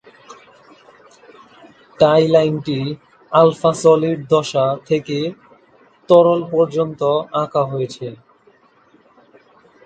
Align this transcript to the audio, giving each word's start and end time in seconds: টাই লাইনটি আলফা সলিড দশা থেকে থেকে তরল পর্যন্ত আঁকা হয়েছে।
টাই 1.99 2.23
লাইনটি 2.33 2.79
আলফা 3.31 3.71
সলিড 3.81 4.19
দশা 4.33 4.65
থেকে 4.79 4.87
থেকে 4.89 5.17
তরল 6.09 6.41
পর্যন্ত 6.53 7.01
আঁকা 7.41 7.63
হয়েছে। 7.71 8.07